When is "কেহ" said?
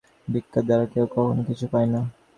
0.91-1.03